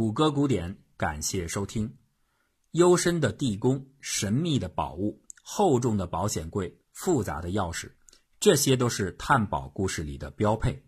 [0.00, 1.94] 谷歌古典，感谢收听。
[2.70, 7.90] 幽深的地宫、神秘的宝物、厚重的保险柜、复杂的钥匙，
[8.40, 10.82] 这些都是探宝故事里的标配。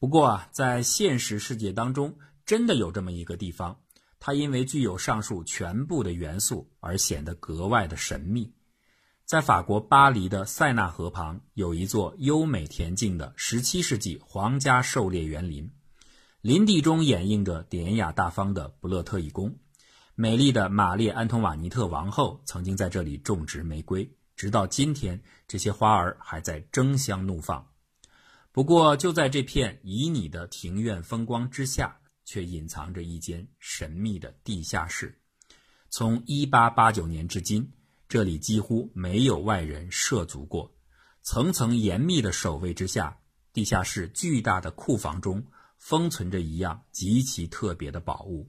[0.00, 3.78] 不过啊，在现实世界当中，真的有这么一个地方，
[4.18, 8.52] 它因为具有上述全部的元素而显得格外的神秘。
[9.24, 15.70] 在法国巴黎的塞纳河旁，有一座优美恬静的17世纪皇家狩猎园林。
[16.42, 19.56] 林地中掩映着典雅大方的布勒特伊宫，
[20.16, 27.64] 美丽的玛丽安东瓦尼特王后曾经在这里种植玫瑰，直到今天，这些花儿还在争相怒放。
[28.50, 35.16] 不过，就在这片旖旎的庭院风光之下，却隐藏着一间神秘的地下室。
[35.90, 37.70] 从1889年至今，
[38.08, 40.74] 这里几乎没有外人涉足过。
[41.22, 43.16] 层层严密的守卫之下，
[43.52, 45.46] 地下室巨大的库房中。
[45.82, 48.48] 封存着一样极其特别的宝物，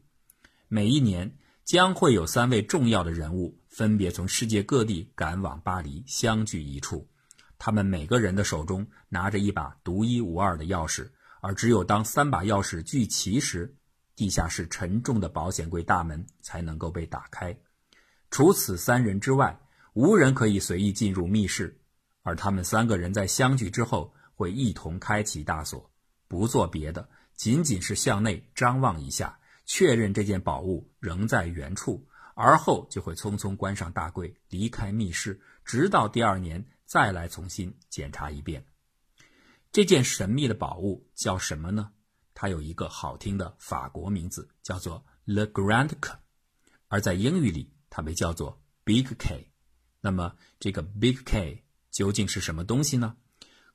[0.68, 7.10] 每一年将会有三位重要的人物分别从世界各地赶往巴黎，相聚一处。
[7.58, 11.10] 他们每个人的手中拿着一把独一无二的钥匙，
[11.42, 13.76] 而只有当三把钥匙聚齐时，
[14.16, 17.58] 地下室沉重的保险柜大门才能够被打开。
[18.30, 19.60] 除此三人之外，
[19.94, 21.82] 无人可以随意进入密室，
[22.22, 25.92] 而他们三个人在相聚之后会一同开启大锁，
[26.28, 27.10] 不做别的。
[27.36, 38.66] 仅仅是向内张望一下，确认这件宝物仍在原处，而后就会匆匆关上大柜，离开密室，直到第二年再来重新检查一遍。
[39.72, 41.92] 这件神秘的宝物叫什么呢？
[42.36, 46.14] 它有一个好听的法国名字，叫做 Le Grand K，
[46.88, 49.52] 而在英语里它被叫做 Big K。
[50.02, 53.16] 那么这个 Big K 究竟是什么东西呢？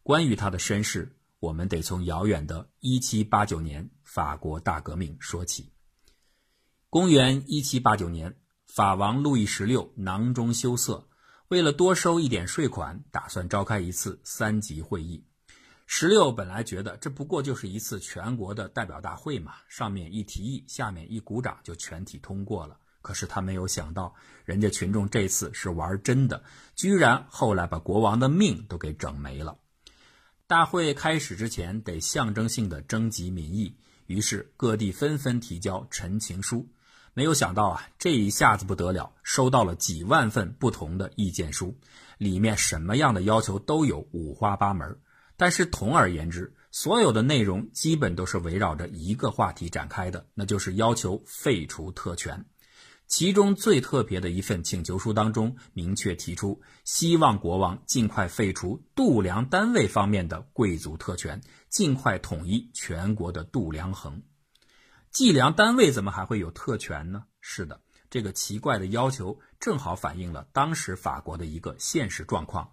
[0.02, 1.17] 关于它的身世。
[1.40, 5.72] 我们得从遥远的1789年法国大革命说起。
[6.90, 8.36] 公元1789年，
[8.66, 11.08] 法王路易十六囊中羞涩，
[11.48, 15.24] 为了多收一点税款，打算召开一次三级会议。
[15.86, 22.78] 十六本来觉得这不过就是一次全国的代表大会嘛，上面一提议，下面一鼓掌就全体通过了。
[23.00, 24.14] 可是他没有想到，
[24.44, 26.42] 人家群众这次是玩真的，
[26.74, 29.56] 居然后来把国王的命都给整没了。
[30.48, 33.76] 大会开始之前得象征性的征集民意，
[34.06, 36.66] 于是各地纷纷提交陈情书。
[37.12, 41.76] 没有想到啊，这一下子不得了，收到了几万份不同的意见书，
[42.16, 44.98] 里面什么样的要求都有，五花八门。
[45.36, 52.42] 但是统而言之，所有的内容基本都是围绕着一个话题展开的，那就是要求废除特权。
[53.08, 64.22] 其中最特别的一份请求书当中，明确提出希望国王尽快废除度量单位方面的贵族特权，尽快统一全国的度量衡。
[65.10, 67.24] 计量单位怎么还会有特权呢？
[67.40, 67.80] 是的，
[68.10, 72.70] 这个奇怪的要求正好反映了当时法国的一个现实状况。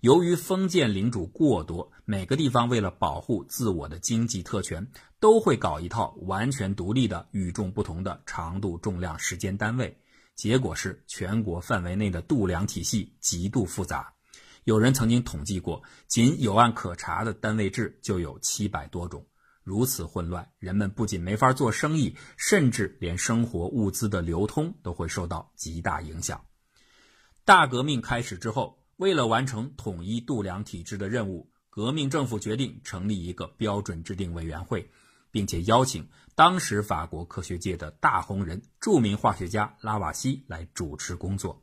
[0.00, 4.86] 由于封建领主过多，每个地方为了保护自我的经济特权，
[5.18, 10.00] 都会搞一套完全独立的、与众不同的长度、重量、时间单位。
[10.36, 14.12] 结果是全国范围内的度量体系极度复杂。
[14.62, 19.26] 有人曾经统计过，仅有案可查的单位制就有七百多种。
[19.64, 26.40] 如此混乱，人们不仅没法做生意，甚至连生活物资的流通都会受到极大影响。
[27.44, 28.77] 大革命开始之后。
[28.98, 34.90] 为了完成统一度量体制的任务，革命政府决定成立一个标准制定委员会，
[35.30, 41.62] 并且邀请当时法国科学界的大红人、著名化学家拉瓦锡来主持工作。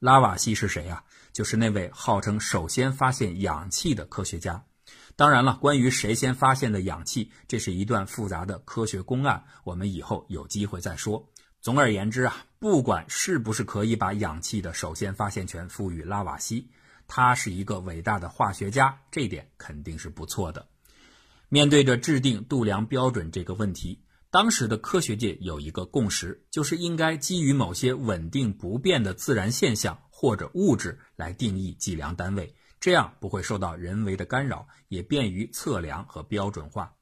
[0.00, 1.04] 拉瓦锡是谁呀？
[1.32, 4.64] 就是那位号称首先发现氧气的科学家。
[5.14, 11.30] 当然了，关于谁先发现的氧气，这是一段复杂的科学公案，我们以后有机会再说。
[11.60, 16.70] 总而言之啊，不管是不是可以把氧气的首先发现权赋予拉瓦锡，
[17.06, 20.66] 他是一个伟大的化学家，这点肯定是不错的。
[21.50, 36.94] 面对着制定度量标准这个问题，当时的科学界有一个共识，就是应该基于某些稳定不变的自然现象或者物质来定义计量单位，这样不会受到人为的干扰，也便于测量和标准化。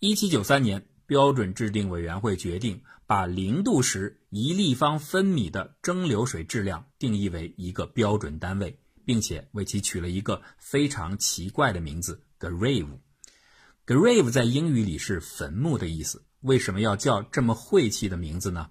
[0.00, 0.84] 一七九三年。
[1.10, 12.86] 标准制定委员会决定把零度时一立方分米的蒸馏水质量定义为一个标准单位，并且为其取了一个非常奇怪的名字 “grave”。
[13.84, 18.70] grave 在英语里是坟墓的意思，为什么要叫这么晦气的名字呢？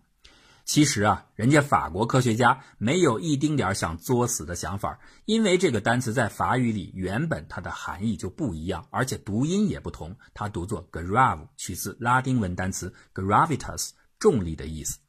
[0.70, 10.16] 其实啊，人家法国科学家没有一丁点想作死的想法，因为这个单词在法语里原本它的含义就不一样，而且读音也不同。
[10.32, 13.90] 它读作 grav，取自拉丁文单词 gravitas，
[14.20, 15.00] 重力的意思。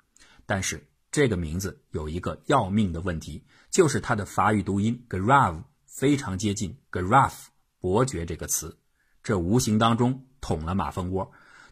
[0.46, 7.34] 但是这个名字有一个要命的问题，就是它的法语读音 grav 非常接近 graph
[7.80, 8.74] 伯爵这个词，
[9.22, 11.30] 这无形当中捅了马蜂窝。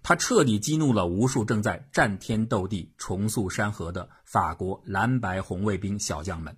[0.08, 6.56] 他彻底激怒了无数正在战天斗地、重塑山河的法国蓝白红卫兵小将们。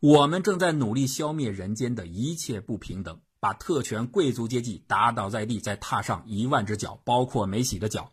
[0.00, 8.10] 我们正在努力消灭人间的一切不平等，把特权贵族阶级打倒在地，再踏上一万只脚，包括梅西的脚。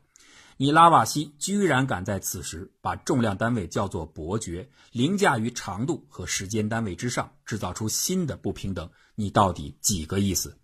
[0.58, 10.58] 你拉瓦锡居然敢在此时把重量单位叫做伯爵，凌驾于长度和时间单位之上，制造出新的不平等，你到底几个意思？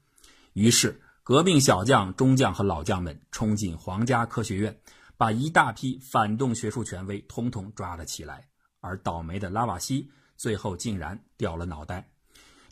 [0.51, 4.77] 于是，革命小将、中将和老将们冲进皇家科学院，
[5.17, 8.47] 把一大批反动学术权威通通抓了起来。
[8.79, 10.07] 而倒霉的拉瓦锡
[10.37, 12.07] 最后竟然掉了脑袋，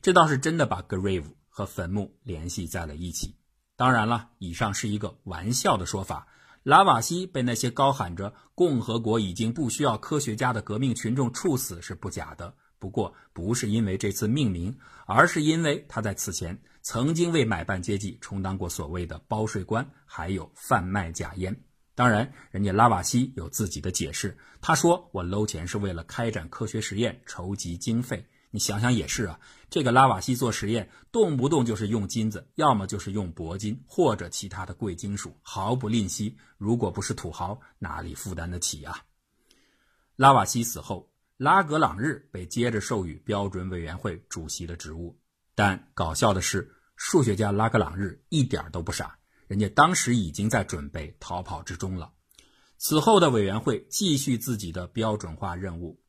[0.04, 3.34] 这倒是真的把 grave 和坟墓联系在了一起。
[3.76, 6.28] 当然了，以上是一个玩笑的说法。
[6.62, 12.54] 拉瓦锡被那些高喊着“共和国已经不需要科学家”的革命群众处死是不假的。
[12.78, 14.78] 不过，不是因为这次命名，
[15.08, 21.64] 而是因为他在此前曾经为买办阶级充当过所谓的包税官，还有贩卖假烟。
[21.96, 29.40] 当然，人家拉瓦锡有自己的解释，他说：“我搂钱是为了开展科学实验，筹集经费。”你想想也是啊，
[29.70, 36.38] 这个拉瓦锡做实验，动不动就是用金子，要么就是用铂金或者其他的贵金属，毫不吝惜。
[36.58, 39.00] 如果不是土豪，哪里负担得起啊？
[40.18, 45.18] 拉瓦锡死后，拉格朗日被接着授予标准委员会主席的职务。
[45.56, 49.18] 但搞笑的是，数学家拉格朗日一点都不傻，
[49.48, 52.12] 人家当时已经在准备逃跑之中了。
[52.78, 56.00] 此后的委员会继续自己的标准化任务。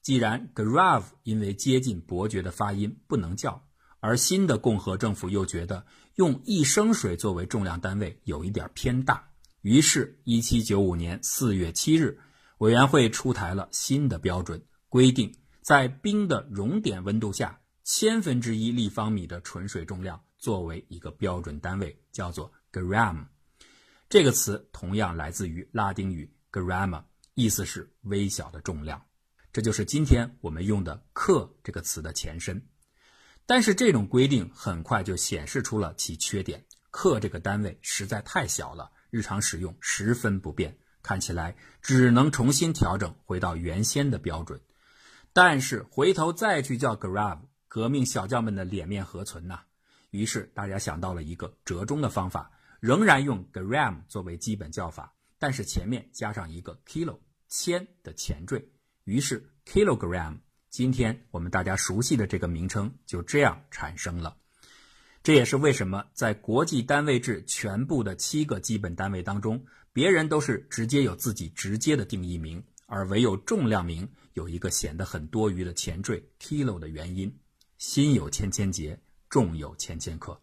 [0.00, 3.62] 既然 grave 因为接近伯爵的发音不能叫，
[4.00, 9.22] 而新的共和政府又觉得用一升水作为重量单位有一点偏大，
[9.60, 12.18] 于是1795年4月7日，
[12.58, 23.26] 委员会出台了新的标准，规定在冰的熔点温度下，千分之一立方米的纯水重量作为一个标准单位，叫做 gram。
[24.08, 27.02] 这个词同样来自于拉丁语 gram，
[27.34, 29.02] 意思是微小的重量。
[29.52, 32.66] 这就是今天我们用的“克”这个词的前身，
[33.44, 36.64] 但是这种规定很快就显示出了其缺点。
[36.90, 44.60] 克这个单位实在太小了，日常使用十分不便，看起来只能重新调整回到原先的标准。
[45.32, 47.38] 但是回头再去叫 grav
[47.72, 49.60] 革命小将们的脸面何存呐？
[50.10, 58.62] 于是大家想到了一个折中的方法，仍然用 gram 作为基本叫法，但是前面加上一个 kilo 千的前缀。
[59.04, 60.36] 于是，kilogram，
[60.68, 64.36] 今天我们大家熟悉的这个名称就这样产生了。
[65.22, 69.64] 这也是为什么在国际单位制全部的七个基本单位当中，
[69.94, 77.34] 别人都是直接有自己直接的定义名，而唯有重量名有一个显得很多余的前缀 kilo 的原因。
[77.82, 78.96] 心有千千结，
[79.28, 80.40] 重有千千克。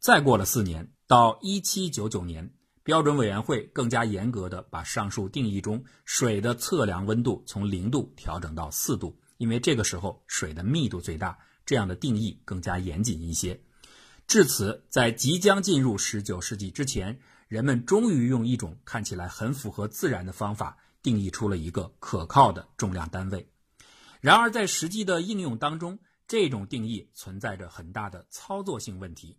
[0.00, 2.52] 再过了四年，到一七九九年。
[2.82, 13.58] 标准委员会更加严格地把上述定义中水的测量温度从零度调整到四度，因为这个时候水的密度最大，这样的定义更加严谨一些。
[14.26, 23.48] 至此，在即将进入十九世纪之前，人们终于用一种看起来很符合自然的方法定义出了一个可靠的重量单位。
[24.20, 29.36] 然而，在实际的应用当中，这种定义存在着很大的操作性问题。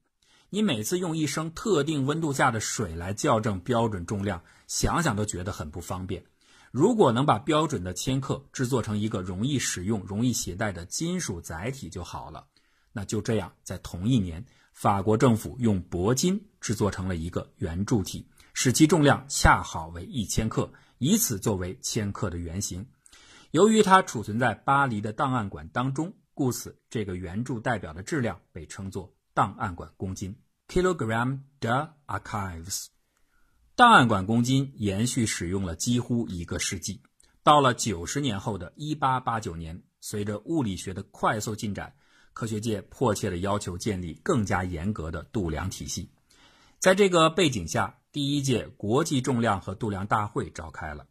[0.49, 6.23] 你每次用一升特定温度下的水来校正标准重量，想想都觉得很不方便。
[6.71, 12.45] 如果能把标准的千克制作成一个容易使用、容易携带的金属载体就好了。
[12.91, 22.85] 那就这样，在同一年，法国政府用铂金制作成了一个圆柱体，使其重量恰好为一千克，以此作为千克的原型。
[23.51, 30.35] 由于它储存在巴黎的档案馆当中，故此这个圆柱代表的质量被称作档案馆公斤。
[30.67, 32.87] Kilogram de archives，
[33.75, 37.01] 档案馆公斤延续使用了几乎一个世纪。
[37.41, 41.95] 到了九十年后的一八八九年，随着物理学的快速进展，
[42.33, 46.09] 科学界迫切的要求建立更加严格的度量体系。
[46.79, 51.07] 在这个背景下，第一届国际重量和度量大会召开了。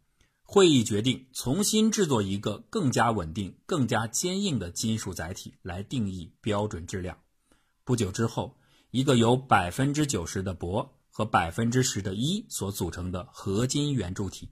[0.55, 7.17] 会议决定重新制作一个更加稳定、更加坚硬的金属载体来定义标准质量。
[7.83, 8.55] 不久之后。
[8.91, 14.47] 一个由百分之九十的铂和百分之十的铱所组成的合金圆柱体，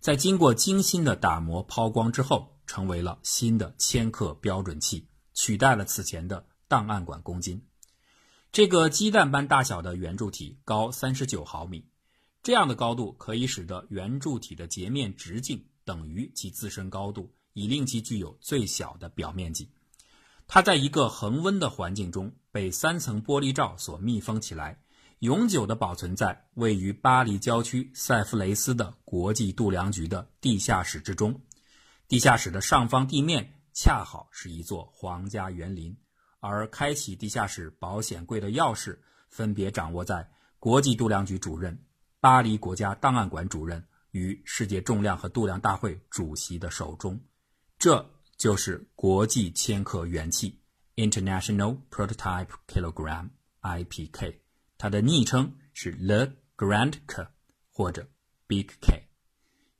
[0.00, 7.64] 在经过精心的打磨抛光之后，成为了新的千克标准器，取代了此前的档案馆公斤。
[8.50, 11.86] 这个鸡蛋般大小的圆柱体高三十九毫米，
[12.44, 19.70] 这样的高度可以使得圆柱体的截面直径等于其自身高度，以令其具有最小的表面积。
[20.46, 24.78] 它在一个恒温的环境中被三层玻璃罩所密封起来，
[25.20, 31.40] 永久地保存在位于巴黎郊区塞弗雷斯的国际度量局的地下室之中。
[32.08, 35.96] 地下室的上方地面恰好是一座皇家园林，
[36.40, 38.98] 而开启地下室保险柜的钥匙
[39.30, 41.82] 分别掌握在国际度量局主任、
[42.24, 47.20] 巴黎国家档案馆主任与世界重量和度量大会主席的手中。
[47.78, 48.10] 这。
[48.36, 50.60] 就是国际千克元器
[50.96, 54.34] （International Prototype Kilogram，IPK），
[54.76, 57.28] 它的昵称是 Le Grand K
[57.70, 58.08] 或者
[58.48, 59.04] Big K。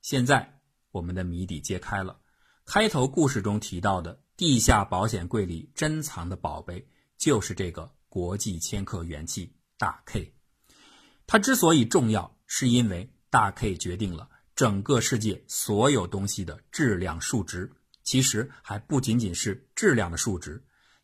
[0.02, 0.60] 现在
[0.92, 2.20] 我们的谜底揭开了，
[2.64, 6.86] 开头故事中提到的地下保险柜里珍藏的宝贝，
[7.18, 10.32] 就是这个国际千克元器大 K。
[11.26, 17.72] 它之所以重要，是因为大 K 决定了整个世界所有东西的质量数值。
[18.04, 20.62] 其实还不仅仅是质量的数值，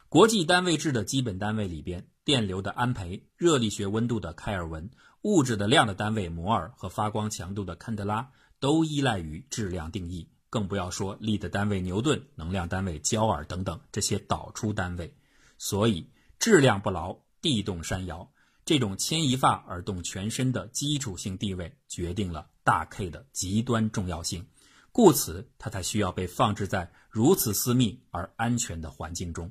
[0.09, 4.88] 国际单位制的基本单位里边，电流的安培、热力学温度的开尔文、
[5.23, 8.30] 物质的量的单位摩尔和发光强度的坎德拉，
[8.61, 10.30] 都依赖于质量定义。
[10.50, 15.16] 更不要说力的单位牛顿、能量单位焦耳等等这些导出单位。
[15.59, 18.30] 所以，质量不牢，地动山摇，
[18.70, 24.46] 这种牵一发而动全身的基础性地位，决定了大 K 的极端重要性。
[24.92, 29.50] 故此，它才需要被放置在如此私密而安全的环境中。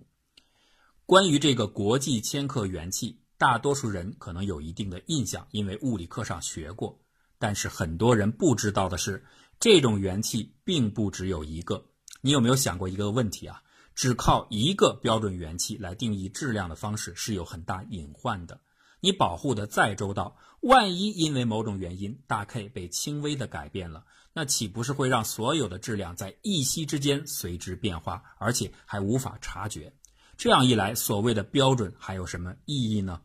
[1.05, 6.97] 关于这个国际千克元器，大多数人可能有一定的印象，因为物理课上学过。
[7.37, 9.25] 但是很多人不知道的是，
[9.59, 11.89] 这种元器并不只有一个。
[12.21, 13.61] 你有没有想过一个问题啊？
[13.93, 18.61] 只靠一个标准元器来定义质量的方式是有很大隐患的。
[18.99, 24.05] 你保护的再周到，万一因为某种原因大 K 被轻微的改变了。
[24.33, 29.91] 那岂不是会让所有的质量在一息之间随之变化，而且还无法察觉？
[30.37, 33.21] 这样一来，所谓的标准还有什么意义呢？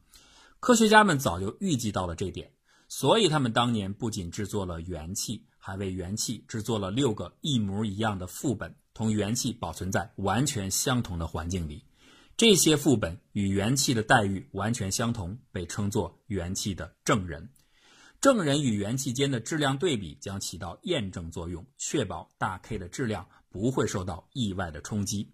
[0.61, 2.51] 科学家们早就预计到了这点，
[2.89, 11.85] 所以他们当年不仅制作了元器，还为元器制作了六个一模一样的副本，同元器保存在完全相同的环境里。
[12.37, 17.49] 这些副本与元气的待遇完全相同，被称作元气的证人。
[18.21, 25.33] 证人与元气间的质量对比将起到验证作用，确保大 K 的质量不会受到意外的冲击。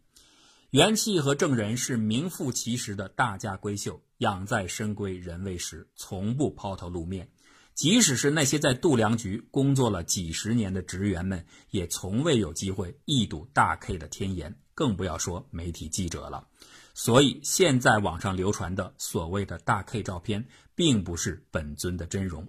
[0.72, 7.30] 元气和证人是名副其实的大家闺秀，养在深闺人未识，从不抛头露面。
[7.74, 16.48] 即使是那些在度量局工作了几十年的职员们，也从未有机会一睹大 K 的天颜，更不要说媒体记者了。
[16.94, 22.48] 所以，现在网上流传的所谓的大 K 照片，并不是本尊的真容。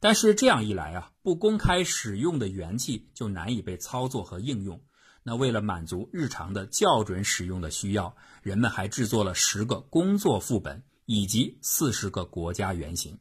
[0.00, 4.82] 但是这样一来啊，不公开使用的元器就难以被操作和应用。
[5.22, 13.16] 那为了满足日常的校准使用的需要，人们还制作了十个工作副本以及四十个国家原型。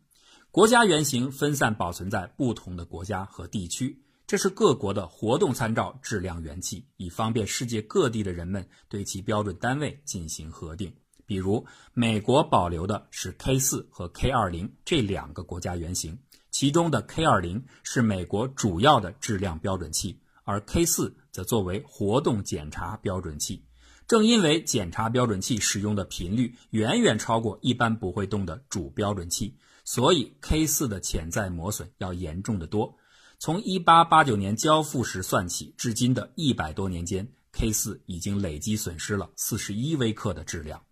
[0.50, 10.90] 国家原型分散保存在不同的国家和地区，这是各国的活动参照质量元器，以方便世界各地的人们对其标准单位进行核定。
[11.26, 16.18] 比如，美国保留的是 K 四和 K 二零这两个国家原型。
[16.50, 23.66] 其中的 K 二零是美国主要的质量标准器，而 K 四则作为活动检查标准器。
[24.08, 32.96] 正因为检查标准器使用的频率远远超过一般不会动的主标准器，所以 K 四的潜在磨损要严重的多。
[33.44, 40.84] 从1889年交付时算起，至今的一百多年间，K 四已经累计损失了41微克的质量。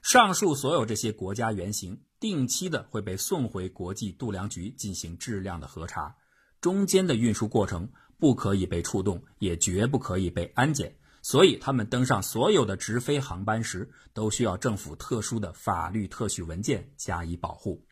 [0.00, 2.00] 上述所有这些国家原型。
[2.20, 6.14] 定期的会被送回国际度量局进行质量的核查，
[6.60, 17.84] 中间的运输过程不可以被触动，也绝不可以被安检，所以他们登上所有的直飞航班时，都需要政府特殊的法律特许文件加以保护。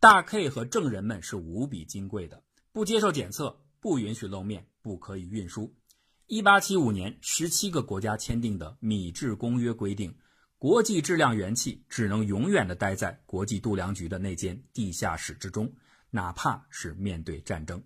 [0.00, 2.42] 大 K 和证人们是无比金贵的，
[2.76, 5.74] 不接受检测，不允许露面，不可以运输。
[6.26, 10.14] 一八七五年，十七个国家签订的《米制公约》规定。
[10.58, 15.72] 国际质量元器只能永远的待在国际度量局的那间地下室之中，
[16.10, 17.82] 哪怕是面对战争。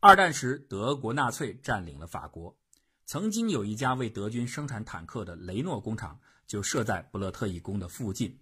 [0.00, 2.58] 二战时，德国纳粹占领了法国，
[3.06, 8.40] 曾经有一家为德军生产坦克的雷诺工厂就设在布勒特伊宫的附近。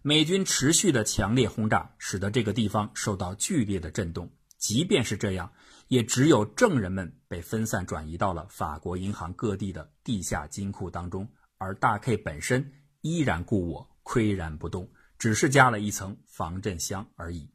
[0.00, 4.30] 美军持续的强烈轰炸使得这个地方受到剧烈的震动。
[4.58, 5.52] 即便是这样，
[5.86, 12.72] 也只有证人们被分散转移到了法国银行各地的地下金库当中，而大 K 本身。
[13.00, 17.48] 依然故我，岿然不动，只是加了一层防震箱而已。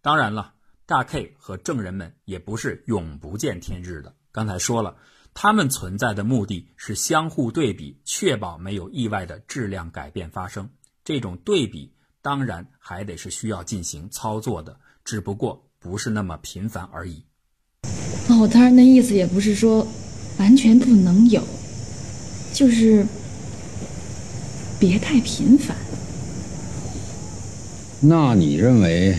[0.00, 0.54] 当然了，
[0.86, 4.16] 大 K 和证人们也不是永不见天日的。
[4.32, 4.96] 刚才说了，
[5.34, 10.70] 他们存在的目的是相互对比，确保没有意外的质量改变发生。
[11.04, 17.22] 这种对比当然还得是需要进行操作的，只不过不是那么频繁而已。
[18.28, 19.86] 哦，当然，那意思也不是说
[20.38, 21.42] 完全不能有，
[22.54, 23.04] 就是
[24.78, 25.76] 别太频繁。
[28.00, 29.16] 那你认为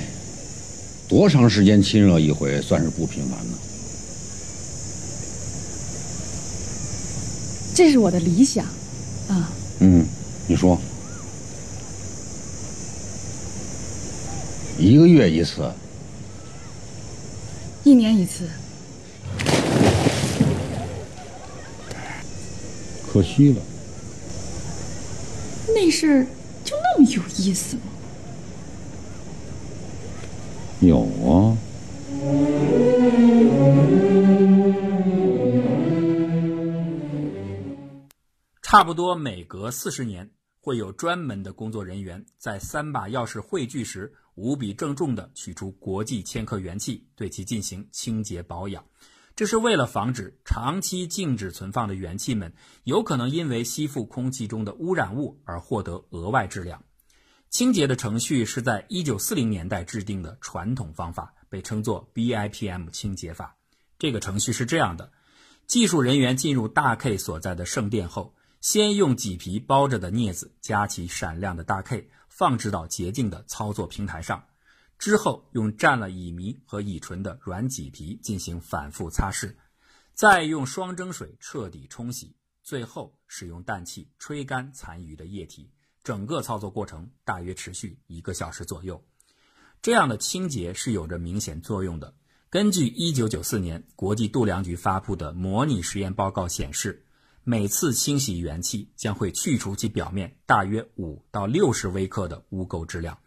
[1.07, 3.57] 多长时间亲热一回算是不频繁呢？
[7.75, 8.65] 这是我的理想，
[9.27, 9.51] 啊。
[9.79, 10.05] 嗯，
[10.47, 10.79] 你说。
[14.79, 15.71] 一个月一次，
[17.83, 18.49] 一年一次。
[23.05, 23.61] 可惜了。
[25.75, 26.25] 那事儿
[26.63, 27.81] 就那么有意思吗？
[30.79, 31.57] 有啊。
[38.61, 40.29] 差不多每隔四十年。
[40.65, 48.83] 会有专门的工作人员在三把钥匙汇聚时，无比郑重地取出国际千克元器，对其进行清洁保养。
[49.35, 56.83] 这是为了防止长期静止存放的元气们有可能因为吸附空气中的污染物而获得额外质量。
[57.49, 63.57] 清洁的程序是在一九四零年代制定的传统方法，被称作 BIPM 清洁法。
[63.97, 65.11] 这个程序是这样的：
[65.67, 68.35] 技术人员进入大 K 所在的圣殿后。
[68.61, 74.43] 先用麂皮包着的镊子夹起闪亮的大 K，放置到洁净的操作平台上，
[74.97, 79.53] 之后用蘸了乙醚和乙醇的软麂皮进行反复擦拭，
[80.15, 85.69] 再用双蒸水彻底冲洗，最后使用氮气吹干残余的液体。
[86.03, 88.99] 整个操作过程大约持续一个小时左右。
[89.79, 92.15] 这样的清洁是有着明显作用的。
[92.49, 97.05] 根据1994年国际度量局发布的模拟实验报告显示。
[97.45, 103.17] 每次清洗元气将会去除其表面大约五到六十微克的污垢质量。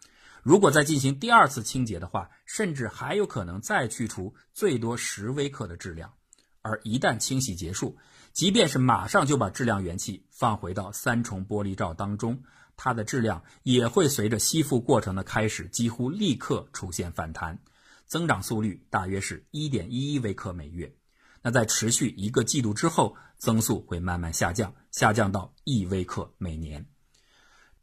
[0.42, 6.14] 如果再进行第二次清洁的话，甚至还有可能再去除最多十微克的质量。
[6.62, 7.96] 而一旦清洗结束，
[8.32, 12.42] 即便是马上就把质量元气放回到三重玻璃罩当中，
[12.76, 17.58] 它的质量也会随着吸附过程的开始，几乎立刻出现反弹，
[18.06, 20.96] 增长速率大约是一点一一微克每月。
[21.42, 26.86] 那在持续一个季度之后，增速会慢慢下降，下降到一微克每年。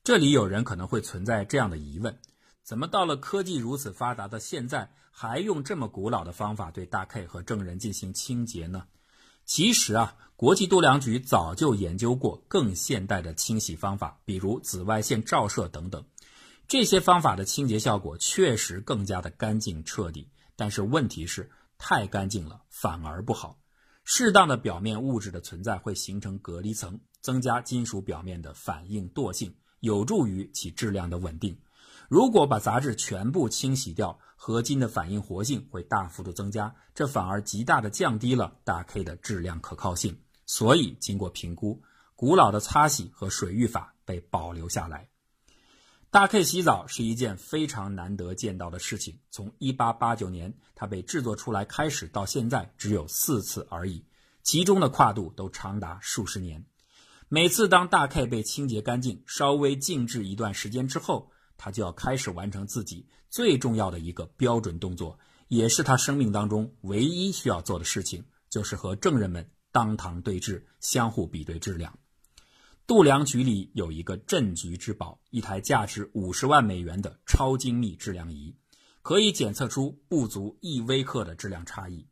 [0.04, 2.20] 这里有人可能会存在这样的疑问：
[2.64, 8.86] 怎么到了科技如此发达的现在，还用这么古老的方法对大 K 和证人进行清洁呢？
[9.46, 16.06] 其实啊，国际度量局早就研究过更现代的清洗方法，比如紫外线照射等等。
[16.68, 21.52] 这些方法的清洁效果确实更加的干净彻底，但是问题是。
[21.86, 23.58] 太干净了反而不好，
[24.04, 31.58] 适当的表面物质的存在会形成隔离层，增加金属表面的反应惰性，有助于其质量的稳定。
[32.10, 40.16] 如果把杂质全部清洗掉，合金的反应活性会大幅度增加，这反而极大的降低了大 K 的质量可靠性。
[40.46, 41.82] 所以，经过评估，
[42.16, 45.08] 古老的擦洗和水浴法被保留下来。
[46.14, 49.18] 大 K 洗澡是一件非常难得见到的事情。
[49.32, 54.06] 从1889年它被制作出来开始到现在，只有四次而已，
[54.44, 56.64] 其中的跨度都长达数十年。
[57.30, 71.98] 每次当大 K 被清洁干净、稍微静置一段时间之后，他就要开始完成自己最重要的一个标准动作，也是他生命当中唯一需要做的事情，就是和证人们当堂对质，相互比对质量。
[72.86, 78.54] 度量局里有一个镇局之宝，一台价值五十万美元的超精密质量仪，
[79.02, 82.06] 可以检测出不足一微克的质量差异。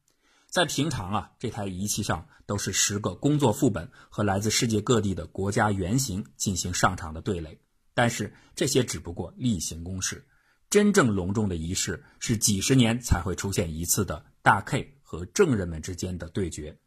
[0.48, 7.60] 在平常啊，这台仪器上都是十个工作副本和来自世界各地的国家原型进行上场的对垒。
[7.94, 10.26] 但是这些只不过例行公事，
[10.70, 16.80] 真正隆重的仪式是几十年才会出现一次的大 K 和证人们之间的对决。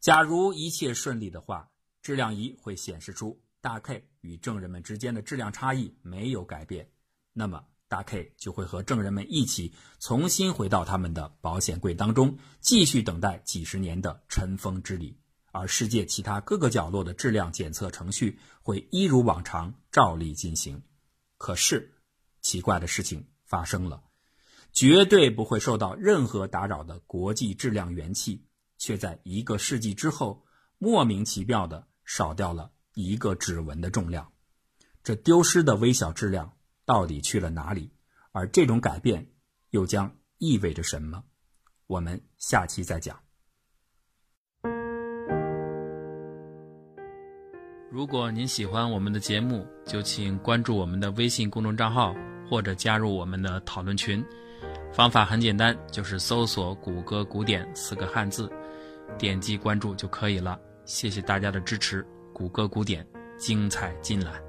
[0.00, 1.68] 假如一切顺利的话。
[2.06, 6.88] 质量仪会显示出大 K 与证人们之间的质量差异没有改变，
[7.32, 15.18] 那么大 K 就会和证人们一起重新回到他们的保险柜当中，继续等待几十年的尘封之礼。
[15.50, 20.80] 而世界其他各个角落的质量检测程序会一如往常照例进行。
[21.38, 21.92] 可是，
[22.40, 24.04] 奇怪的事情发生了，
[24.72, 28.46] 绝对不会受到任何打扰的国际质量元气，
[28.78, 30.46] 却在一个世纪之后
[30.78, 31.88] 莫名其妙的。
[32.06, 34.32] 少掉了一个指纹的重量，
[35.02, 36.50] 这丢失的微小质量
[36.86, 37.92] 到底去了哪里？
[38.32, 39.26] 而这种改变
[39.70, 41.22] 又将意味着什么？
[41.86, 43.18] 我们下期再讲。
[47.90, 52.14] 如果您喜欢我们的节目，就请关注我们的微信公众账号，
[52.48, 54.24] 或者加入我们的讨论群。
[54.92, 58.50] 方法很简单，就是搜索“谷歌古典”四个汉字，
[59.18, 60.60] 点击关注就可以了。
[60.86, 64.45] 谢谢大家的支持，谷歌古典精彩尽览。